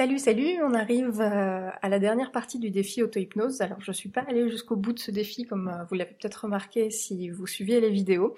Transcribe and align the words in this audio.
Salut, 0.00 0.18
salut, 0.18 0.62
on 0.62 0.72
arrive 0.72 1.20
euh, 1.20 1.68
à 1.82 1.88
la 1.90 1.98
dernière 1.98 2.32
partie 2.32 2.58
du 2.58 2.70
défi 2.70 3.02
auto-hypnose. 3.02 3.60
Alors 3.60 3.82
je 3.82 3.92
suis 3.92 4.08
pas 4.08 4.22
allée 4.22 4.48
jusqu'au 4.48 4.74
bout 4.74 4.94
de 4.94 4.98
ce 4.98 5.10
défi 5.10 5.44
comme 5.44 5.68
euh, 5.68 5.84
vous 5.90 5.94
l'avez 5.94 6.12
peut-être 6.12 6.44
remarqué 6.44 6.90
si 6.90 7.28
vous 7.28 7.46
suiviez 7.46 7.82
les 7.82 7.90
vidéos. 7.90 8.34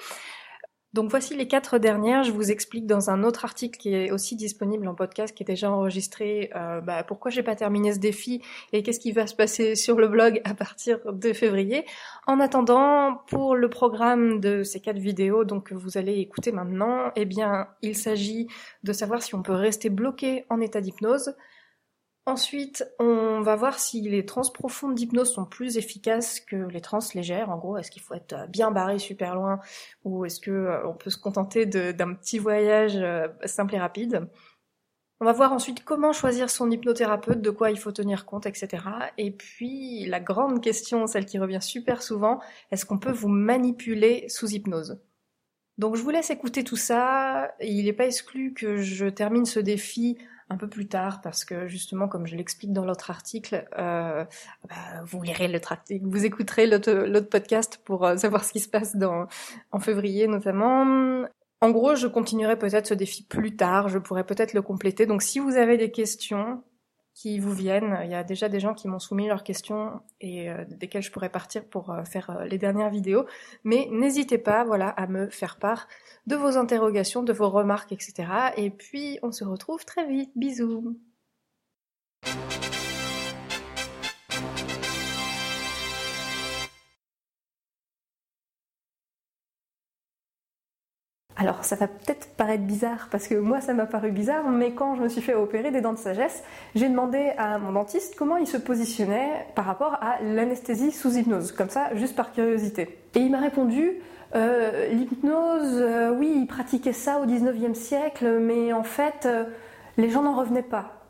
Donc 0.93 1.09
voici 1.09 1.35
les 1.35 1.48
quatre 1.48 1.79
dernières. 1.79 2.22
Je 2.22 2.33
vous 2.33 2.51
explique 2.51 2.87
dans 2.87 3.09
un 3.09 3.22
autre 3.22 3.45
article 3.45 3.79
qui 3.79 3.95
est 3.95 4.11
aussi 4.11 4.37
disponible 4.37 4.87
en 4.88 4.95
podcast, 4.95 5.35
qui 5.35 5.43
est 5.43 5.46
déjà 5.46 5.71
enregistré, 5.71 6.51
euh, 6.54 6.80
bah, 6.83 7.03
pourquoi 7.03 7.30
pas 7.45 7.55
terminé 7.55 7.95
ce 7.95 7.99
défi 7.99 8.43
et 8.73 8.83
qu'est-ce 8.83 9.01
qui 9.01 9.13
va 9.13 9.27
se 9.27 9.35
passer 9.35 9.75
sur 9.77 9.97
le 9.97 10.09
blog 10.09 10.43
à 10.45 10.55
partir 10.55 10.99
de 11.13 11.33
février. 11.33 11.87
En 12.27 12.41
attendant, 12.41 13.23
pour 13.29 13.55
le 13.55 13.71
programme 13.71 14.41
de 14.41 14.65
ces 14.65 14.81
quatre 14.81 14.99
vidéos, 14.99 15.45
donc 15.45 15.69
que 15.69 15.75
vous 15.75 15.97
allez 15.97 16.19
écouter 16.19 16.53
maintenant, 16.53 17.13
eh 17.17 17.25
bien, 17.25 17.69
il 17.81 17.97
s'agit 17.97 18.49
de 18.83 18.93
savoir 18.93 19.23
si 19.23 19.35
on 19.35 19.43
peut 19.43 19.53
rester 19.53 19.89
bloqué 19.91 20.45
en 20.51 20.61
état 20.61 20.81
d'hypnose. 20.81 21.37
Ensuite, 22.25 22.84
on 23.00 23.41
va 23.41 23.56
voir 23.56 23.80
si 23.80 24.01
les 24.01 24.24
trans 24.24 24.48
profondes 24.55 24.95
d'hypnose 24.95 25.33
sont 25.33 25.45
plus 25.45 25.77
efficaces 25.77 26.38
que 26.38 26.55
les 26.55 26.80
trans 26.80 27.01
légères. 27.14 27.51
En 27.51 27.59
gros, 27.59 27.77
est-ce 27.77 27.91
qu'il 27.91 28.02
faut 28.02 28.14
être 28.14 28.48
bien 28.48 28.70
barré 28.70 29.01
super 29.01 29.34
loin 29.34 29.59
ou 30.05 30.24
est-ce 30.24 30.38
que 30.38 30.52
euh, 30.52 30.87
on 30.87 30.95
peut 30.95 31.11
se 31.11 31.19
contenter 31.19 31.66
d'un 31.66 32.14
petit 32.14 32.38
voyage 32.38 32.97
euh, 32.97 33.27
simple 33.45 33.74
et 33.74 33.80
rapide? 33.80 34.28
On 35.20 35.24
va 35.24 35.33
voir 35.33 35.52
ensuite 35.52 35.84
comment 35.84 36.12
choisir 36.12 36.48
son 36.48 36.70
hypnothérapeute, 36.70 37.41
de 37.41 37.50
quoi 37.50 37.73
il 37.73 37.78
faut 37.78 37.92
tenir 37.92 38.25
compte, 38.25 38.47
etc. 38.47 38.84
Et 39.19 39.33
puis 39.33 40.06
la 40.06 40.20
grande 40.20 40.61
question, 40.61 41.09
celle 41.09 41.27
qui 41.27 41.39
revient 41.39 41.62
super 41.62 42.02
souvent, 42.02 42.41
est-ce 42.70 42.86
qu'on 42.86 42.98
peut 42.98 43.12
vous 43.12 43.28
manipuler 43.28 44.28
sous 44.28 44.48
hypnose? 44.50 45.00
Donc 45.78 45.97
je 45.97 46.02
vous 46.02 46.11
laisse 46.11 46.30
écouter 46.30 46.62
tout 46.62 46.77
ça. 46.77 47.52
Il 47.61 47.84
n'est 47.84 47.92
pas 47.92 48.06
exclu 48.06 48.52
que 48.52 48.77
je 48.77 49.06
termine 49.06 49.45
ce 49.45 49.61
défi 49.61 50.19
un 50.48 50.56
peu 50.56 50.69
plus 50.69 50.87
tard 50.87 51.20
parce 51.23 51.45
que 51.45 51.66
justement, 51.66 52.09
comme 52.09 52.27
je 52.27 52.37
l'explique 52.37 52.73
dans 52.73 52.84
l'autre 52.84 53.10
article, 53.10 53.66
euh, 53.78 54.24
bah, 54.69 55.02
vous 55.05 55.23
lirez 55.23 55.48
le 55.48 55.61
vous 56.03 56.25
écouterez 56.25 56.67
l'autre 56.67 57.28
podcast 57.28 57.80
pour 57.84 58.05
euh, 58.05 58.17
savoir 58.17 58.44
ce 58.44 58.52
qui 58.52 58.61
se 58.61 58.69
passe 58.69 58.97
dans, 58.97 59.27
en 59.70 59.80
février 59.80 60.27
notamment. 60.27 61.27
En 61.61 61.70
gros, 61.70 61.94
je 61.94 62.08
continuerai 62.08 62.58
peut-être 62.58 62.89
ce 62.89 62.94
défi 62.94 63.22
plus 63.22 63.55
tard, 63.55 63.89
je 63.89 63.98
pourrais 63.98 64.25
peut-être 64.25 64.52
le 64.52 64.62
compléter. 64.62 65.06
Donc 65.06 65.22
si 65.22 65.39
vous 65.39 65.56
avez 65.56 65.77
des 65.77 65.91
questions, 65.91 66.62
qui 67.23 67.39
vous 67.39 67.53
viennent. 67.53 67.97
Il 68.03 68.11
y 68.11 68.17
a 68.17 68.25
déjà 68.25 68.48
des 68.48 68.59
gens 68.59 68.75
qui 68.75 68.89
m'ont 68.89 68.98
soumis 68.98 69.28
leurs 69.28 69.45
questions 69.45 70.01
et 70.20 70.51
euh, 70.51 70.65
desquelles 70.69 71.03
je 71.03 71.12
pourrais 71.12 71.29
partir 71.29 71.64
pour 71.64 71.91
euh, 71.91 72.03
faire 72.03 72.31
euh, 72.31 72.45
les 72.47 72.59
dernières 72.59 72.91
vidéos. 72.91 73.27
Mais 73.62 73.87
n'hésitez 73.92 74.39
pas, 74.39 74.67
à 74.97 75.06
me 75.06 75.29
faire 75.29 75.56
part 75.56 75.87
de 76.27 76.34
vos 76.34 76.56
interrogations, 76.56 77.23
de 77.23 77.33
vos 77.33 77.48
remarques, 77.48 77.92
etc. 77.92 78.29
Et 78.56 78.70
puis 78.70 79.20
on 79.23 79.31
se 79.31 79.45
retrouve 79.45 79.84
très 79.84 80.05
vite. 80.05 80.33
Bisous. 80.34 80.97
Alors 91.43 91.65
ça 91.65 91.75
va 91.75 91.89
peut-être 91.89 92.29
paraître 92.37 92.62
bizarre 92.62 93.09
parce 93.11 93.27
que 93.27 93.35
moi 93.35 93.61
ça 93.61 93.75
m'a 93.75 93.87
paru 93.87 94.12
bizarre, 94.12 94.48
mais 94.48 94.75
quand 94.75 94.95
je 94.95 95.03
me 95.03 95.09
suis 95.09 95.21
fait 95.21 95.35
opérer 95.35 95.73
des 95.73 95.81
dents 95.81 95.93
de 95.93 95.98
sagesse, 95.98 96.45
j'ai 96.77 96.89
demandé 96.89 97.33
à 97.37 97.59
mon 97.59 97.73
dentiste 97.73 98.15
comment 98.17 98.37
il 98.37 98.47
se 98.47 98.57
positionnait 98.57 99.45
par 99.57 99.65
rapport 99.65 99.95
à 99.95 100.23
l'anesthésie 100.23 100.93
sous 100.93 101.17
hypnose, 101.19 101.51
comme 101.51 101.69
ça, 101.69 101.97
juste 101.97 102.15
par 102.15 102.31
curiosité. 102.31 102.97
Et 103.17 103.19
il 103.19 103.33
m'a 103.33 103.41
répondu 103.41 103.95
euh, 104.37 104.87
l'hypnose, 104.93 105.81
euh, 105.81 106.15
oui, 106.17 106.33
il 106.37 106.47
pratiquait 106.47 106.93
ça 106.93 107.19
au 107.19 107.27
19e 107.27 107.75
siècle, 107.75 108.39
mais 108.41 108.73
en 108.73 108.85
fait, 108.85 109.27
euh, 109.27 109.43
les 109.97 110.11
gens 110.11 110.23
n'en 110.23 110.37
revenaient 110.37 110.63
pas. 110.63 111.02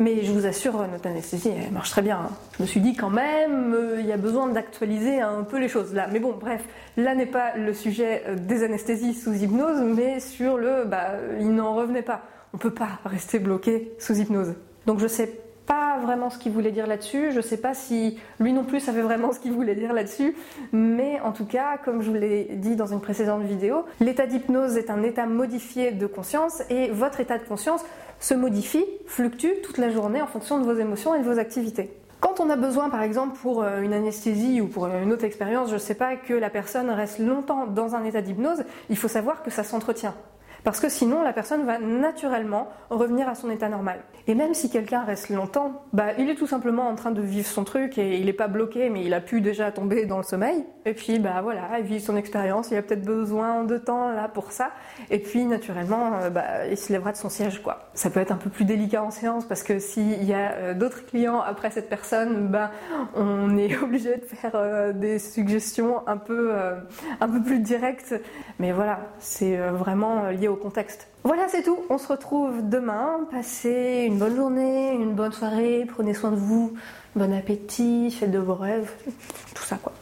Mais 0.00 0.22
je 0.22 0.30
vous 0.30 0.46
assure, 0.46 0.86
notre 0.86 1.08
anesthésie, 1.08 1.50
elle 1.50 1.72
marche 1.72 1.90
très 1.90 2.02
bien. 2.02 2.18
Hein. 2.18 2.30
Je 2.56 2.62
me 2.62 2.68
suis 2.68 2.80
dit 2.80 2.94
quand 2.94 3.10
même, 3.10 3.74
euh, 3.74 4.00
il 4.00 4.06
y 4.06 4.12
a 4.12 4.16
besoin 4.16 4.46
d'actualiser 4.46 5.20
un 5.20 5.42
peu 5.42 5.58
les 5.58 5.68
choses 5.68 5.92
là. 5.92 6.06
Mais 6.12 6.20
bon, 6.20 6.36
bref, 6.38 6.62
là 6.96 7.16
n'est 7.16 7.26
pas 7.26 7.56
le 7.56 7.74
sujet 7.74 8.22
euh, 8.28 8.36
des 8.36 8.62
anesthésies 8.62 9.14
sous 9.14 9.34
hypnose, 9.34 9.80
mais 9.80 10.20
sur 10.20 10.56
le, 10.56 10.84
bah, 10.84 11.14
il 11.40 11.52
n'en 11.52 11.74
revenait 11.74 12.02
pas. 12.02 12.22
On 12.54 12.58
peut 12.58 12.72
pas 12.72 13.00
rester 13.04 13.40
bloqué 13.40 13.92
sous 13.98 14.14
hypnose. 14.14 14.54
Donc 14.86 15.00
je 15.00 15.08
sais 15.08 15.40
pas 15.66 15.98
vraiment 15.98 16.30
ce 16.30 16.38
qu'il 16.38 16.52
voulait 16.52 16.72
dire 16.72 16.86
là-dessus. 16.86 17.32
Je 17.32 17.40
sais 17.40 17.58
pas 17.58 17.74
si 17.74 18.18
lui 18.40 18.52
non 18.52 18.64
plus 18.64 18.80
savait 18.80 19.02
vraiment 19.02 19.32
ce 19.32 19.38
qu'il 19.38 19.52
voulait 19.52 19.74
dire 19.74 19.92
là-dessus. 19.92 20.34
Mais 20.72 21.20
en 21.20 21.32
tout 21.32 21.44
cas, 21.44 21.76
comme 21.76 22.02
je 22.02 22.08
vous 22.08 22.16
l'ai 22.16 22.44
dit 22.54 22.74
dans 22.74 22.86
une 22.86 23.00
précédente 23.00 23.42
vidéo, 23.42 23.84
l'état 24.00 24.26
d'hypnose 24.26 24.76
est 24.78 24.90
un 24.90 25.02
état 25.02 25.26
modifié 25.26 25.90
de 25.90 26.06
conscience 26.06 26.62
et 26.70 26.88
votre 26.90 27.20
état 27.20 27.36
de 27.36 27.44
conscience 27.44 27.84
se 28.20 28.34
modifie, 28.34 28.84
fluctue 29.06 29.60
toute 29.62 29.78
la 29.78 29.90
journée 29.90 30.20
en 30.20 30.26
fonction 30.26 30.58
de 30.58 30.64
vos 30.64 30.74
émotions 30.74 31.14
et 31.14 31.20
de 31.20 31.24
vos 31.24 31.38
activités. 31.38 31.90
Quand 32.20 32.40
on 32.40 32.50
a 32.50 32.56
besoin, 32.56 32.90
par 32.90 33.02
exemple, 33.02 33.38
pour 33.38 33.62
euh, 33.62 33.80
une 33.80 33.92
anesthésie 33.92 34.60
ou 34.60 34.66
pour 34.66 34.86
une 34.88 35.12
autre 35.12 35.24
expérience, 35.24 35.68
je 35.68 35.74
ne 35.74 35.78
sais 35.78 35.94
pas, 35.94 36.16
que 36.16 36.34
la 36.34 36.50
personne 36.50 36.90
reste 36.90 37.20
longtemps 37.20 37.66
dans 37.66 37.94
un 37.94 38.04
état 38.04 38.22
d'hypnose, 38.22 38.64
il 38.90 38.96
faut 38.96 39.08
savoir 39.08 39.42
que 39.42 39.50
ça 39.50 39.62
s'entretient. 39.62 40.14
Parce 40.64 40.80
que 40.80 40.88
sinon, 40.88 41.22
la 41.22 41.32
personne 41.32 41.64
va 41.64 41.78
naturellement 41.78 42.68
revenir 42.90 43.28
à 43.28 43.34
son 43.34 43.50
état 43.50 43.68
normal. 43.68 44.00
Et 44.26 44.34
même 44.34 44.54
si 44.54 44.68
quelqu'un 44.68 45.04
reste 45.04 45.30
longtemps, 45.30 45.84
bah, 45.92 46.12
il 46.18 46.28
est 46.28 46.34
tout 46.34 46.46
simplement 46.46 46.88
en 46.88 46.94
train 46.94 47.12
de 47.12 47.22
vivre 47.22 47.46
son 47.46 47.64
truc 47.64 47.96
et 47.96 48.18
il 48.18 48.26
n'est 48.26 48.32
pas 48.32 48.48
bloqué, 48.48 48.90
mais 48.90 49.02
il 49.04 49.14
a 49.14 49.20
pu 49.20 49.40
déjà 49.40 49.72
tomber 49.72 50.04
dans 50.04 50.18
le 50.18 50.22
sommeil. 50.22 50.64
Et 50.84 50.94
puis, 50.94 51.18
bah 51.18 51.40
voilà, 51.42 51.78
il 51.78 51.84
vit 51.84 52.00
son 52.00 52.16
expérience, 52.16 52.70
il 52.70 52.76
a 52.76 52.82
peut-être 52.82 53.04
besoin 53.04 53.64
de 53.64 53.78
temps 53.78 54.10
là 54.10 54.28
pour 54.28 54.52
ça. 54.52 54.70
Et 55.10 55.18
puis, 55.18 55.44
naturellement, 55.44 56.14
euh, 56.14 56.30
bah, 56.30 56.66
il 56.70 56.76
se 56.76 56.92
lèvera 56.92 57.12
de 57.12 57.16
son 57.16 57.28
siège, 57.28 57.62
quoi. 57.62 57.88
Ça 57.94 58.10
peut 58.10 58.20
être 58.20 58.32
un 58.32 58.36
peu 58.36 58.50
plus 58.50 58.64
délicat 58.64 59.02
en 59.02 59.10
séance 59.10 59.44
parce 59.44 59.62
que 59.62 59.78
s'il 59.78 60.24
y 60.24 60.34
a 60.34 60.52
euh, 60.52 60.74
d'autres 60.74 61.06
clients 61.06 61.40
après 61.40 61.70
cette 61.70 61.88
personne, 61.88 62.48
bah, 62.48 62.70
on 63.14 63.56
est 63.56 63.76
obligé 63.82 64.16
de 64.16 64.24
faire 64.24 64.52
euh, 64.54 64.92
des 64.92 65.18
suggestions 65.18 66.06
un 66.06 66.16
peu, 66.16 66.52
un 67.20 67.28
peu 67.28 67.42
plus 67.42 67.60
directes. 67.60 68.14
Mais 68.58 68.72
voilà, 68.72 69.00
c'est 69.18 69.56
vraiment 69.56 70.28
lié 70.30 70.47
contexte. 70.56 71.08
Voilà, 71.24 71.48
c'est 71.48 71.62
tout. 71.62 71.78
On 71.90 71.98
se 71.98 72.08
retrouve 72.08 72.68
demain. 72.68 73.26
Passez 73.30 74.04
une 74.06 74.18
bonne 74.18 74.36
journée, 74.36 74.92
une 74.92 75.14
bonne 75.14 75.32
soirée. 75.32 75.86
Prenez 75.88 76.14
soin 76.14 76.30
de 76.30 76.36
vous. 76.36 76.74
Bon 77.16 77.32
appétit. 77.32 78.10
Faites 78.10 78.30
de 78.30 78.38
vos 78.38 78.54
rêves. 78.54 78.90
Tout 79.54 79.64
ça, 79.64 79.76
quoi. 79.76 79.92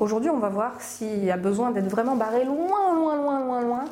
Aujourd'hui, 0.00 0.30
on 0.30 0.38
va 0.38 0.48
voir 0.48 0.80
s'il 0.80 1.24
y 1.24 1.30
a 1.32 1.36
besoin 1.36 1.72
d'être 1.72 1.88
vraiment 1.88 2.14
barré 2.14 2.44
loin, 2.44 2.94
loin, 2.94 3.16
loin, 3.16 3.40
loin, 3.44 3.60
loin 3.62 3.84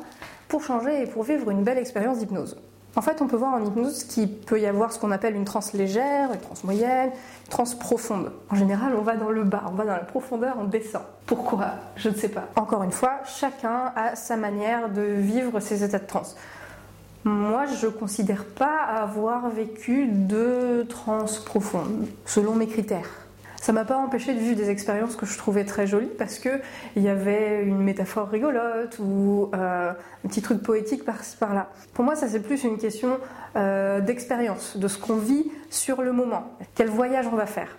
pour 0.47 0.63
changer 0.63 1.03
et 1.03 1.05
pour 1.05 1.23
vivre 1.23 1.49
une 1.51 1.63
belle 1.63 1.77
expérience 1.77 2.19
d'hypnose. 2.19 2.55
En 2.97 3.01
fait, 3.01 3.21
on 3.21 3.27
peut 3.27 3.35
voir 3.37 3.53
en 3.53 3.63
hypnose 3.63 4.03
qu'il 4.05 4.27
peut 4.27 4.59
y 4.59 4.65
avoir 4.65 4.91
ce 4.91 4.97
qu'on 4.97 5.11
appelle 5.11 5.35
une 5.35 5.45
transe 5.45 5.73
légère, 5.73 6.33
une 6.33 6.39
transe 6.39 6.63
moyenne, 6.63 7.11
une 7.11 7.49
transe 7.51 7.75
profonde. 7.75 8.31
En 8.49 8.55
général, 8.55 8.93
on 8.97 9.03
va 9.03 9.15
dans 9.15 9.29
le 9.29 9.43
bas, 9.43 9.65
on 9.67 9.75
va 9.75 9.85
dans 9.85 9.93
la 9.93 9.99
profondeur, 9.99 10.55
on 10.59 10.63
descend. 10.63 11.03
Pourquoi? 11.27 11.73
Je 11.95 12.09
ne 12.09 12.15
sais 12.15 12.29
pas. 12.29 12.45
Encore 12.55 12.81
une 12.81 12.91
fois, 12.91 13.19
chacun 13.25 13.93
a 13.95 14.15
sa 14.15 14.35
manière 14.35 14.89
de 14.89 15.03
vivre 15.03 15.59
ses 15.59 15.83
états 15.83 15.99
de 15.99 16.07
transe. 16.07 16.35
Moi, 17.23 17.67
je 17.67 17.85
ne 17.85 17.91
considère 17.91 18.45
pas 18.45 18.79
avoir 18.81 19.47
vécu 19.49 20.07
de 20.07 20.83
transe 20.89 21.37
profonde, 21.37 22.07
selon 22.25 22.55
mes 22.55 22.67
critères. 22.67 23.26
Ça 23.67 23.73
m'a 23.73 23.83
pas 23.83 23.97
empêché 23.97 24.33
de 24.33 24.39
vivre 24.39 24.55
des 24.55 24.69
expériences 24.69 25.17
que 25.17 25.25
je 25.25 25.37
trouvais 25.37 25.65
très 25.65 25.87
jolies 25.87 26.09
parce 26.17 26.39
que 26.39 26.61
il 26.95 27.03
y 27.03 27.09
avait 27.09 27.63
une 27.63 27.79
métaphore 27.79 28.29
rigolote 28.29 28.97
ou 28.97 29.49
euh, 29.53 29.91
un 29.91 30.27
petit 30.29 30.41
truc 30.41 30.63
poétique 30.63 31.03
par-ci 31.03 31.35
par-là. 31.35 31.67
Pour 31.93 32.05
moi, 32.05 32.15
ça 32.15 32.29
c'est 32.29 32.39
plus 32.39 32.63
une 32.63 32.77
question 32.77 33.17
euh, 33.57 33.99
d'expérience, 33.99 34.77
de 34.77 34.87
ce 34.87 34.97
qu'on 34.97 35.17
vit 35.17 35.51
sur 35.69 36.01
le 36.01 36.13
moment, 36.13 36.45
quel 36.75 36.87
voyage 36.87 37.27
on 37.29 37.35
va 37.35 37.45
faire? 37.45 37.75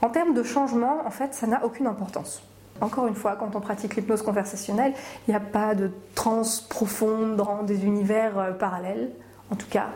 En 0.00 0.08
termes 0.08 0.34
de 0.34 0.42
changement, 0.42 1.06
en 1.06 1.10
fait, 1.12 1.34
ça 1.34 1.46
n'a 1.46 1.64
aucune 1.64 1.86
importance. 1.86 2.42
Encore 2.80 3.06
une 3.06 3.14
fois, 3.14 3.36
quand 3.36 3.54
on 3.54 3.60
pratique 3.60 3.94
l'hypnose 3.94 4.22
conversationnelle, 4.22 4.92
il 5.28 5.30
n'y 5.30 5.36
a 5.36 5.40
pas 5.40 5.76
de 5.76 5.92
transe 6.16 6.62
profonde 6.62 7.36
dans 7.36 7.62
des 7.62 7.84
univers 7.84 8.40
euh, 8.40 8.50
parallèles, 8.50 9.12
en 9.52 9.54
tout 9.54 9.68
cas 9.70 9.86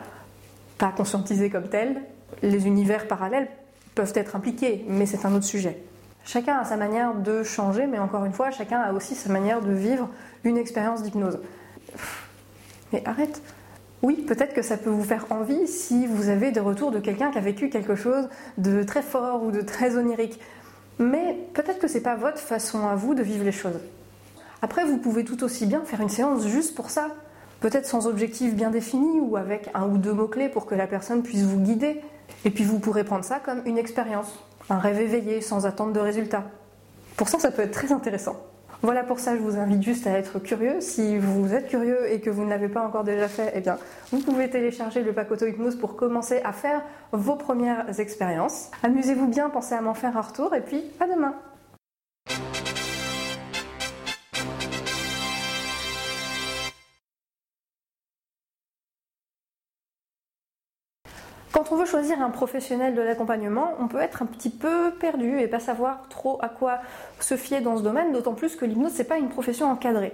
pas 0.77 0.93
conscientisés 0.95 1.49
comme 1.49 1.67
tels. 1.67 2.01
Les 2.43 2.65
univers 2.65 3.09
parallèles 3.09 3.49
peuvent 3.97 4.13
être 4.13 4.35
impliqués, 4.35 4.85
mais 4.87 5.07
c'est 5.07 5.25
un 5.25 5.33
autre 5.33 5.45
sujet. 5.45 5.81
Chacun 6.23 6.57
a 6.57 6.65
sa 6.65 6.77
manière 6.77 7.15
de 7.15 7.41
changer, 7.41 7.87
mais 7.87 7.97
encore 7.97 8.25
une 8.25 8.33
fois, 8.33 8.51
chacun 8.51 8.79
a 8.79 8.93
aussi 8.93 9.15
sa 9.15 9.31
manière 9.31 9.61
de 9.61 9.73
vivre 9.73 10.07
une 10.43 10.55
expérience 10.55 11.01
d'hypnose. 11.01 11.39
Mais 12.93 13.01
arrête 13.05 13.41
Oui, 14.03 14.17
peut-être 14.27 14.53
que 14.53 14.61
ça 14.61 14.77
peut 14.77 14.91
vous 14.91 15.03
faire 15.03 15.25
envie 15.31 15.67
si 15.67 16.05
vous 16.05 16.29
avez 16.29 16.51
des 16.51 16.59
retours 16.59 16.91
de 16.91 16.99
quelqu'un 16.99 17.31
qui 17.31 17.39
a 17.39 17.41
vécu 17.41 17.69
quelque 17.69 17.95
chose 17.95 18.29
de 18.59 18.83
très 18.83 19.01
fort 19.01 19.43
ou 19.43 19.49
de 19.49 19.61
très 19.61 19.97
onirique. 19.97 20.39
Mais 20.99 21.35
peut-être 21.53 21.79
que 21.79 21.87
c'est 21.87 22.01
pas 22.01 22.15
votre 22.15 22.39
façon 22.39 22.87
à 22.87 22.93
vous 22.93 23.15
de 23.15 23.23
vivre 23.23 23.43
les 23.43 23.51
choses. 23.51 23.79
Après, 24.61 24.85
vous 24.85 24.97
pouvez 24.97 25.25
tout 25.25 25.43
aussi 25.43 25.65
bien 25.65 25.81
faire 25.85 26.01
une 26.01 26.09
séance 26.09 26.47
juste 26.47 26.75
pour 26.75 26.91
ça. 26.91 27.07
Peut-être 27.59 27.85
sans 27.85 28.07
objectif 28.07 28.53
bien 28.53 28.69
défini 28.69 29.19
ou 29.19 29.35
avec 29.35 29.69
un 29.73 29.87
ou 29.87 29.97
deux 29.97 30.13
mots-clés 30.13 30.49
pour 30.49 30.65
que 30.65 30.75
la 30.75 30.87
personne 30.87 31.23
puisse 31.23 31.43
vous 31.43 31.59
guider. 31.59 32.01
Et 32.45 32.51
puis 32.51 32.63
vous 32.63 32.79
pourrez 32.79 33.03
prendre 33.03 33.23
ça 33.23 33.39
comme 33.39 33.61
une 33.65 33.77
expérience, 33.77 34.31
un 34.69 34.77
rêve 34.77 34.99
éveillé 34.99 35.41
sans 35.41 35.65
attendre 35.65 35.93
de 35.93 35.99
résultat. 35.99 36.43
Pour 37.15 37.29
ça, 37.29 37.39
ça 37.39 37.49
peut 37.49 37.63
être 37.63 37.71
très 37.71 37.91
intéressant. 37.91 38.35
Voilà 38.83 39.03
pour 39.03 39.19
ça, 39.19 39.35
je 39.35 39.41
vous 39.41 39.57
invite 39.57 39.81
juste 39.81 40.05
à 40.05 40.11
être 40.11 40.37
curieux. 40.37 40.81
Si 40.81 41.17
vous 41.17 41.51
êtes 41.53 41.67
curieux 41.67 42.11
et 42.11 42.19
que 42.19 42.29
vous 42.29 42.45
ne 42.45 42.49
l'avez 42.49 42.69
pas 42.69 42.81
encore 42.81 43.03
déjà 43.03 43.27
fait, 43.27 43.51
eh 43.55 43.61
bien, 43.61 43.77
vous 44.11 44.19
pouvez 44.19 44.51
télécharger 44.51 45.01
le 45.01 45.13
pack 45.13 45.31
auto-hypnose 45.31 45.77
pour 45.77 45.95
commencer 45.95 46.41
à 46.43 46.53
faire 46.53 46.83
vos 47.11 47.35
premières 47.35 47.99
expériences. 47.99 48.69
Amusez-vous 48.83 49.27
bien, 49.27 49.49
pensez 49.49 49.73
à 49.73 49.81
m'en 49.81 49.95
faire 49.95 50.15
un 50.15 50.21
retour 50.21 50.53
et 50.53 50.61
puis 50.61 50.83
à 50.99 51.07
demain. 51.07 51.33
Quand 61.57 61.71
on 61.71 61.75
veut 61.75 61.87
choisir 61.87 62.21
un 62.21 62.29
professionnel 62.29 62.93
de 62.93 63.01
l'accompagnement, 63.01 63.73
on 63.79 63.87
peut 63.87 63.99
être 63.99 64.21
un 64.21 64.27
petit 64.27 64.51
peu 64.51 64.91
perdu 64.91 65.39
et 65.39 65.47
pas 65.47 65.59
savoir 65.59 66.07
trop 66.07 66.37
à 66.43 66.49
quoi 66.49 66.81
se 67.19 67.35
fier 67.35 67.61
dans 67.61 67.77
ce 67.77 67.81
domaine, 67.81 68.13
d'autant 68.13 68.35
plus 68.35 68.55
que 68.55 68.63
l'hypnose 68.63 68.91
c'est 68.91 69.05
pas 69.05 69.17
une 69.17 69.29
profession 69.29 69.67
encadrée. 69.67 70.13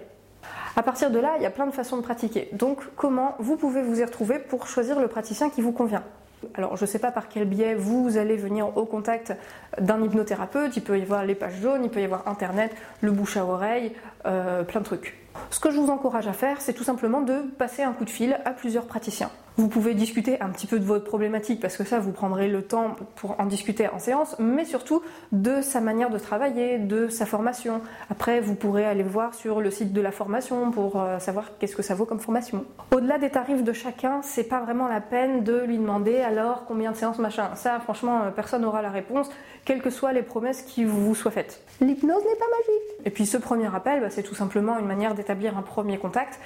À 0.78 0.84
partir 0.84 1.12
de 1.12 1.20
là, 1.20 1.34
il 1.36 1.44
y 1.44 1.46
a 1.46 1.50
plein 1.50 1.68
de 1.68 1.74
façons 1.74 1.98
de 1.98 2.02
pratiquer. 2.02 2.48
Donc, 2.54 2.80
comment 2.96 3.36
vous 3.40 3.58
pouvez 3.58 3.82
vous 3.82 4.00
y 4.00 4.06
retrouver 4.06 4.40
pour 4.40 4.68
choisir 4.68 5.02
le 5.02 5.10
praticien 5.10 5.50
qui 5.50 5.60
vous 5.60 5.74
convient? 5.74 6.04
Alors, 6.56 6.78
je 6.78 6.84
ne 6.84 6.88
sais 6.88 7.00
pas 7.00 7.12
par 7.12 7.28
quel 7.28 7.44
biais 7.44 7.76
vous 7.76 8.16
allez 8.16 8.38
venir 8.38 8.78
au 8.78 8.86
contact 8.86 9.34
d'un 9.82 10.02
hypnothérapeute. 10.02 10.78
Il 10.78 10.82
peut 10.82 10.98
y 10.98 11.02
avoir 11.02 11.26
les 11.26 11.36
pages 11.36 11.60
jaunes, 11.62 11.84
il 11.84 11.90
peut 11.90 12.00
y 12.00 12.06
avoir 12.06 12.26
Internet, 12.30 12.74
le 13.02 13.12
bouche 13.12 13.36
à 13.36 13.44
oreille, 13.44 13.92
euh, 14.26 14.64
plein 14.64 14.80
de 14.80 14.86
trucs. 14.86 15.18
Ce 15.50 15.60
que 15.60 15.72
je 15.72 15.78
vous 15.78 15.90
encourage 15.90 16.28
à 16.28 16.34
faire, 16.34 16.62
c'est 16.62 16.74
tout 16.74 16.86
simplement 16.86 17.20
de 17.20 17.42
passer 17.42 17.84
un 17.84 17.92
coup 17.92 18.06
de 18.06 18.10
fil 18.10 18.40
à 18.46 18.52
plusieurs 18.52 18.86
praticiens. 18.86 19.30
Vous 19.56 19.68
pouvez 19.68 19.94
discuter 19.94 20.42
un 20.42 20.50
petit 20.50 20.66
peu 20.66 20.80
de 20.80 20.84
votre 20.84 21.06
problématique 21.06 21.60
parce 21.60 21.78
que 21.78 21.84
ça, 21.84 22.00
vous 22.00 22.12
prendrez 22.12 22.48
le 22.48 22.64
temps 22.64 22.96
pour 23.16 23.40
en 23.40 23.46
discuter 23.46 23.88
en 23.88 24.00
séance, 24.00 24.36
mais 24.40 24.66
surtout 24.66 25.04
de 25.32 25.62
sa 25.62 25.80
manière 25.80 26.10
de 26.10 26.18
travailler, 26.18 26.80
de 26.80 27.08
sa 27.08 27.28
formation. 27.28 27.82
Après, 28.10 28.42
vous 28.42 28.56
pourrez 28.56 28.84
aller 28.84 29.04
voir 29.04 29.36
sur 29.36 29.62
le 29.62 29.70
site 29.70 29.94
de 29.94 30.02
la 30.02 30.12
formation 30.12 30.72
pour 30.72 31.00
euh, 31.00 31.20
savoir 31.20 31.52
qu'est-ce 31.60 31.76
que 31.76 31.84
ça 31.84 31.94
vaut 31.94 32.06
comme 32.06 32.20
formation. 32.20 32.66
Au-delà 32.92 33.20
des 33.20 33.30
tarifs 33.30 33.64
de 33.64 33.74
chacun, 33.74 34.24
c'est 34.24 34.46
pas 34.46 34.60
vraiment 34.60 34.88
la 34.88 35.02
peine 35.02 35.44
de 35.44 35.60
lui 35.60 35.78
demander 35.78 36.18
alors 36.22 36.66
combien 36.66 36.92
de 36.92 36.96
séances 36.96 37.20
machin. 37.20 37.52
Ça, 37.54 37.80
franchement, 37.80 38.24
euh, 38.24 38.32
personne 38.32 38.64
n'aura 38.64 38.82
la 38.82 38.90
réponse, 38.90 39.30
quelles 39.66 39.84
que 39.84 39.92
soient 39.92 40.14
les 40.14 40.24
promesses 40.24 40.64
qui 40.64 40.84
vous 40.84 41.14
soient 41.14 41.30
faites. 41.30 41.62
L'hypnose 41.80 42.24
n'est 42.24 42.40
pas 42.40 42.46
magique. 42.46 43.06
Et 43.06 43.12
puis 43.12 43.28
ce 43.28 43.38
premier 43.38 43.68
appel, 43.76 44.02
bah, 44.02 44.10
c'est 44.10 44.24
tout 44.24 44.36
simplement 44.36 44.80
une 44.80 44.88
manière 44.88 45.14
d'établir 45.14 45.56
un 45.56 45.62
premier 45.62 46.00
contact 46.00 46.40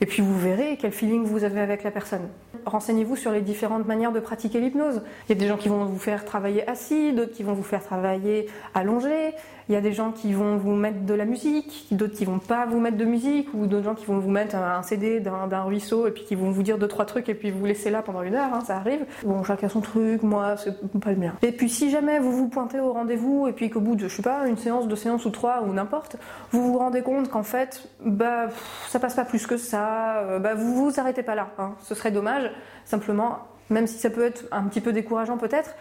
et 0.00 0.06
puis 0.06 0.22
vous 0.22 0.38
verrez 0.38 0.78
quel 0.80 0.92
feeling 0.92 1.24
vous 1.24 1.44
avez 1.44 1.60
avec 1.60 1.82
la 1.84 1.90
personne. 1.90 2.28
Renseignez-vous 2.66 3.16
sur 3.16 3.32
les 3.32 3.40
différentes 3.40 3.86
manières 3.86 4.12
de 4.12 4.20
pratiquer 4.20 4.60
l'hypnose. 4.60 5.02
Il 5.28 5.34
y 5.34 5.38
a 5.38 5.40
des 5.40 5.48
gens 5.48 5.56
qui 5.56 5.68
vont 5.68 5.84
vous 5.84 5.98
faire 5.98 6.24
travailler 6.24 6.68
assis, 6.68 7.12
d'autres 7.12 7.32
qui 7.32 7.42
vont 7.42 7.54
vous 7.54 7.62
faire 7.62 7.82
travailler 7.82 8.48
allongé. 8.74 9.34
Il 9.70 9.74
y 9.74 9.76
a 9.76 9.80
des 9.80 9.92
gens 9.92 10.10
qui 10.10 10.32
vont 10.32 10.56
vous 10.56 10.72
mettre 10.72 11.04
de 11.06 11.14
la 11.14 11.24
musique, 11.24 11.86
d'autres 11.92 12.14
qui 12.14 12.24
vont 12.24 12.40
pas 12.40 12.66
vous 12.66 12.80
mettre 12.80 12.96
de 12.96 13.04
musique, 13.04 13.48
ou 13.54 13.66
d'autres 13.66 13.84
gens 13.84 13.94
qui 13.94 14.04
vont 14.04 14.18
vous 14.18 14.28
mettre 14.28 14.56
un 14.56 14.82
CD 14.82 15.20
d'un 15.20 15.62
ruisseau 15.62 16.08
et 16.08 16.10
puis 16.10 16.24
qui 16.24 16.34
vont 16.34 16.50
vous 16.50 16.64
dire 16.64 16.76
deux 16.76 16.88
trois 16.88 17.04
trucs 17.04 17.28
et 17.28 17.34
puis 17.34 17.52
vous 17.52 17.64
laisser 17.64 17.88
là 17.88 18.02
pendant 18.02 18.22
une 18.22 18.34
heure, 18.34 18.52
hein, 18.52 18.62
ça 18.66 18.76
arrive. 18.76 19.04
Bon, 19.22 19.44
chacun 19.44 19.68
son 19.68 19.80
truc, 19.80 20.24
moi 20.24 20.56
c'est 20.56 20.74
pas 20.98 21.10
le 21.10 21.18
mien. 21.18 21.34
Et 21.42 21.52
puis 21.52 21.68
si 21.68 21.88
jamais 21.88 22.18
vous 22.18 22.32
vous 22.32 22.48
pointez 22.48 22.80
au 22.80 22.92
rendez-vous 22.92 23.46
et 23.46 23.52
puis 23.52 23.70
qu'au 23.70 23.80
bout 23.80 23.94
de 23.94 24.08
je 24.08 24.16
sais 24.16 24.22
pas 24.22 24.48
une 24.48 24.56
séance, 24.56 24.88
deux 24.88 24.96
séances 24.96 25.24
ou 25.24 25.30
trois 25.30 25.62
ou 25.62 25.72
n'importe, 25.72 26.16
vous 26.50 26.72
vous 26.72 26.78
rendez 26.78 27.02
compte 27.02 27.28
qu'en 27.28 27.44
fait 27.44 27.88
bah 28.04 28.48
ça 28.88 28.98
passe 28.98 29.14
pas 29.14 29.24
plus 29.24 29.46
que 29.46 29.56
ça, 29.56 29.89
euh, 30.18 30.38
bah 30.38 30.54
vous 30.54 30.74
vous 30.74 31.00
arrêtez 31.00 31.22
pas 31.22 31.34
là. 31.34 31.50
Hein. 31.58 31.74
Ce 31.80 31.94
serait 31.94 32.10
dommage. 32.10 32.50
Simplement, 32.84 33.48
même 33.68 33.86
si 33.86 33.98
ça 33.98 34.10
peut 34.10 34.24
être 34.24 34.44
un 34.50 34.64
petit 34.64 34.80
peu 34.80 34.92
décourageant 34.92 35.36
peut-être, 35.36 35.74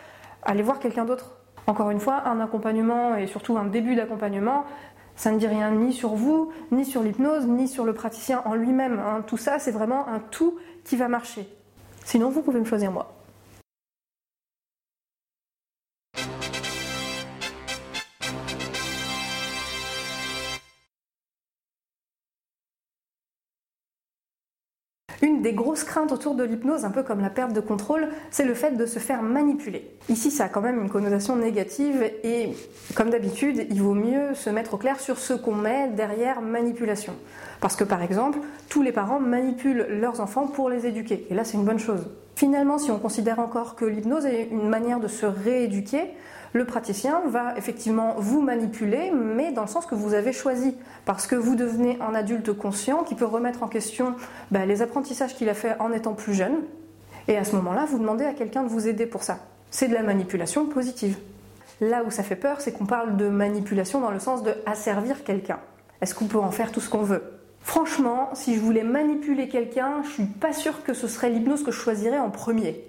allez 0.43 0.63
voir 0.63 0.79
quelqu'un 0.79 1.05
d'autre 1.05 1.35
encore 1.69 1.91
une 1.91 1.99
fois, 1.99 2.27
un 2.27 2.39
accompagnement 2.39 3.15
et 3.15 3.27
surtout 3.27 3.55
un 3.57 3.65
début 3.65 3.95
d'accompagnement, 3.95 4.65
ça 5.15 5.31
ne 5.31 5.37
dit 5.37 5.47
rien 5.47 5.69
ni 5.71 5.93
sur 5.93 6.15
vous, 6.15 6.51
ni 6.71 6.83
sur 6.83 7.03
l'hypnose, 7.03 7.45
ni 7.45 7.67
sur 7.67 7.85
le 7.85 7.93
praticien 7.93 8.41
en 8.45 8.55
lui-même. 8.55 8.99
Hein. 8.99 9.23
Tout 9.27 9.37
ça, 9.37 9.59
c'est 9.59 9.71
vraiment 9.71 10.07
un 10.07 10.19
tout 10.19 10.57
qui 10.83 10.95
va 10.95 11.07
marcher. 11.07 11.47
Sinon, 12.05 12.29
vous 12.29 12.41
pouvez 12.41 12.59
me 12.59 12.65
choisir 12.65 12.91
moi. 12.91 13.18
Des 25.39 25.53
grosses 25.53 25.85
craintes 25.85 26.11
autour 26.11 26.35
de 26.35 26.43
l'hypnose, 26.43 26.83
un 26.83 26.91
peu 26.91 27.01
comme 27.01 27.21
la 27.21 27.29
perte 27.29 27.53
de 27.53 27.61
contrôle, 27.61 28.09
c'est 28.29 28.43
le 28.43 28.53
fait 28.53 28.71
de 28.71 28.85
se 28.85 28.99
faire 28.99 29.23
manipuler. 29.23 29.89
Ici, 30.09 30.31
ça 30.31 30.45
a 30.45 30.49
quand 30.49 30.59
même 30.59 30.81
une 30.81 30.89
connotation 30.89 31.37
négative 31.37 32.03
et, 32.23 32.49
comme 32.93 33.09
d'habitude, 33.09 33.65
il 33.69 33.81
vaut 33.81 33.93
mieux 33.93 34.33
se 34.35 34.49
mettre 34.49 34.73
au 34.73 34.77
clair 34.77 34.99
sur 34.99 35.17
ce 35.17 35.33
qu'on 35.33 35.55
met 35.55 35.87
derrière 35.89 36.41
manipulation. 36.41 37.13
Parce 37.61 37.77
que, 37.77 37.85
par 37.85 38.01
exemple, 38.01 38.39
tous 38.67 38.81
les 38.81 38.91
parents 38.91 39.21
manipulent 39.21 39.87
leurs 39.89 40.19
enfants 40.19 40.47
pour 40.47 40.69
les 40.69 40.85
éduquer. 40.85 41.25
Et 41.29 41.33
là, 41.33 41.45
c'est 41.45 41.57
une 41.57 41.65
bonne 41.65 41.79
chose. 41.79 42.05
Finalement, 42.39 42.77
si 42.77 42.89
on 42.89 42.99
considère 42.99 43.39
encore 43.39 43.75
que 43.75 43.83
l'hypnose 43.83 44.25
est 44.25 44.47
une 44.49 44.69
manière 44.69 45.01
de 45.01 45.09
se 45.09 45.25
rééduquer, 45.25 46.13
le 46.53 46.63
praticien 46.63 47.21
va 47.27 47.53
effectivement 47.57 48.15
vous 48.17 48.41
manipuler, 48.41 49.11
mais 49.11 49.51
dans 49.51 49.63
le 49.63 49.67
sens 49.67 49.85
que 49.85 49.93
vous 49.93 50.13
avez 50.13 50.31
choisi, 50.31 50.73
parce 51.03 51.27
que 51.27 51.35
vous 51.35 51.57
devenez 51.57 51.97
un 51.99 52.15
adulte 52.15 52.53
conscient 52.53 53.03
qui 53.03 53.15
peut 53.15 53.25
remettre 53.25 53.61
en 53.61 53.67
question 53.67 54.15
bah, 54.51 54.65
les 54.65 54.81
apprentissages 54.81 55.35
qu'il 55.35 55.49
a 55.49 55.53
fait 55.53 55.75
en 55.81 55.91
étant 55.91 56.13
plus 56.13 56.33
jeune, 56.33 56.61
et 57.27 57.35
à 57.35 57.43
ce 57.43 57.57
moment-là, 57.57 57.83
vous 57.83 57.99
demandez 57.99 58.23
à 58.23 58.31
quelqu'un 58.31 58.63
de 58.63 58.69
vous 58.69 58.87
aider 58.87 59.05
pour 59.05 59.23
ça. 59.23 59.39
C'est 59.69 59.89
de 59.89 59.93
la 59.93 60.01
manipulation 60.01 60.65
positive. 60.65 61.17
Là 61.81 62.05
où 62.07 62.09
ça 62.09 62.23
fait 62.23 62.37
peur, 62.37 62.61
c'est 62.61 62.71
qu'on 62.71 62.85
parle 62.85 63.17
de 63.17 63.27
manipulation 63.27 63.99
dans 63.99 64.11
le 64.11 64.19
sens 64.19 64.43
de 64.43 64.53
asservir 64.65 65.25
quelqu'un. 65.25 65.59
Est-ce 65.99 66.15
qu'on 66.15 66.27
peut 66.27 66.39
en 66.39 66.51
faire 66.51 66.71
tout 66.71 66.79
ce 66.79 66.89
qu'on 66.89 67.03
veut? 67.03 67.38
Franchement, 67.61 68.29
si 68.33 68.55
je 68.55 68.59
voulais 68.59 68.83
manipuler 68.83 69.47
quelqu'un, 69.47 70.01
je 70.03 70.09
suis 70.09 70.25
pas 70.25 70.53
sûre 70.53 70.83
que 70.83 70.93
ce 70.93 71.07
serait 71.07 71.29
l'hypnose 71.29 71.63
que 71.63 71.71
je 71.71 71.79
choisirais 71.79 72.19
en 72.19 72.29
premier. 72.29 72.83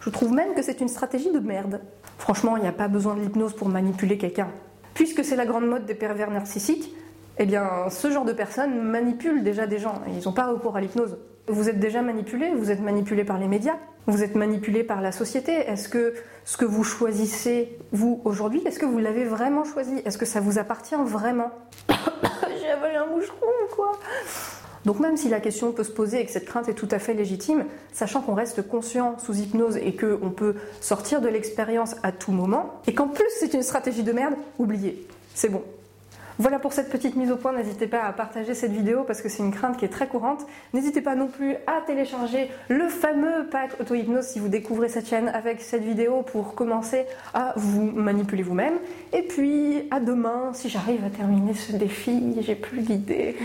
Je 0.00 0.10
trouve 0.10 0.32
même 0.32 0.54
que 0.54 0.62
c'est 0.62 0.80
une 0.80 0.88
stratégie 0.88 1.30
de 1.30 1.38
merde. 1.38 1.80
Franchement, 2.18 2.56
il 2.56 2.62
n'y 2.62 2.68
a 2.68 2.72
pas 2.72 2.88
besoin 2.88 3.14
de 3.14 3.20
l'hypnose 3.20 3.54
pour 3.54 3.68
manipuler 3.68 4.18
quelqu'un. 4.18 4.48
Puisque 4.94 5.24
c'est 5.24 5.36
la 5.36 5.46
grande 5.46 5.66
mode 5.66 5.86
des 5.86 5.94
pervers 5.94 6.30
narcissiques, 6.30 6.94
eh 7.38 7.46
bien, 7.46 7.88
ce 7.88 8.10
genre 8.10 8.24
de 8.24 8.32
personnes 8.32 8.80
manipulent 8.82 9.44
déjà 9.44 9.66
des 9.66 9.78
gens 9.78 10.02
ils 10.08 10.24
n'ont 10.24 10.32
pas 10.32 10.46
recours 10.46 10.76
à 10.76 10.80
l'hypnose. 10.80 11.16
Vous 11.46 11.68
êtes 11.68 11.78
déjà 11.78 12.02
manipulé, 12.02 12.52
vous 12.54 12.70
êtes 12.70 12.80
manipulé 12.80 13.24
par 13.24 13.38
les 13.38 13.48
médias, 13.48 13.76
vous 14.06 14.22
êtes 14.22 14.34
manipulé 14.34 14.82
par 14.82 15.00
la 15.00 15.12
société. 15.12 15.52
Est-ce 15.52 15.88
que 15.88 16.14
ce 16.44 16.56
que 16.56 16.64
vous 16.64 16.84
choisissez, 16.84 17.78
vous, 17.92 18.20
aujourd'hui, 18.24 18.60
est-ce 18.66 18.78
que 18.78 18.86
vous 18.86 18.98
l'avez 18.98 19.24
vraiment 19.24 19.64
choisi? 19.64 20.02
Est-ce 20.04 20.18
que 20.18 20.26
ça 20.26 20.40
vous 20.40 20.58
appartient 20.58 20.96
vraiment? 20.96 21.50
J'ai 22.60 22.70
avalé 22.70 22.96
un 22.96 23.06
moucheron, 23.06 23.46
quoi 23.74 23.92
donc 24.84 25.00
même 25.00 25.16
si 25.16 25.28
la 25.28 25.40
question 25.40 25.72
peut 25.72 25.84
se 25.84 25.90
poser 25.90 26.20
et 26.20 26.24
que 26.24 26.30
cette 26.30 26.46
crainte 26.46 26.68
est 26.68 26.74
tout 26.74 26.88
à 26.90 26.98
fait 26.98 27.12
légitime, 27.12 27.66
sachant 27.92 28.22
qu'on 28.22 28.34
reste 28.34 28.66
conscient 28.66 29.18
sous 29.18 29.36
hypnose 29.36 29.76
et 29.76 29.94
qu'on 29.94 30.30
peut 30.30 30.54
sortir 30.80 31.20
de 31.20 31.28
l'expérience 31.28 31.96
à 32.02 32.12
tout 32.12 32.32
moment, 32.32 32.80
et 32.86 32.94
qu'en 32.94 33.08
plus 33.08 33.28
c'est 33.38 33.52
une 33.52 33.62
stratégie 33.62 34.02
de 34.02 34.12
merde, 34.12 34.34
oubliez, 34.58 35.06
c'est 35.34 35.50
bon. 35.50 35.62
Voilà 36.40 36.60
pour 36.60 36.72
cette 36.72 36.88
petite 36.88 37.16
mise 37.16 37.32
au 37.32 37.36
point, 37.36 37.52
n'hésitez 37.52 37.88
pas 37.88 38.02
à 38.04 38.12
partager 38.12 38.54
cette 38.54 38.70
vidéo 38.70 39.02
parce 39.02 39.22
que 39.22 39.28
c'est 39.28 39.42
une 39.42 39.52
crainte 39.52 39.76
qui 39.76 39.84
est 39.84 39.88
très 39.88 40.06
courante. 40.06 40.46
N'hésitez 40.72 41.00
pas 41.00 41.16
non 41.16 41.26
plus 41.26 41.56
à 41.66 41.80
télécharger 41.84 42.48
le 42.68 42.88
fameux 42.88 43.48
pack 43.50 43.72
auto-hypnose 43.80 44.24
si 44.24 44.38
vous 44.38 44.48
découvrez 44.48 44.88
cette 44.88 45.08
chaîne 45.08 45.28
avec 45.28 45.60
cette 45.60 45.82
vidéo 45.82 46.22
pour 46.22 46.54
commencer 46.54 47.06
à 47.34 47.54
vous 47.56 47.90
manipuler 47.90 48.44
vous-même. 48.44 48.78
Et 49.12 49.22
puis 49.22 49.88
à 49.90 49.98
demain 49.98 50.52
si 50.54 50.68
j'arrive 50.68 51.04
à 51.04 51.10
terminer 51.10 51.54
ce 51.54 51.72
défi, 51.72 52.36
j'ai 52.40 52.54
plus 52.54 52.82
d'idées. 52.82 53.36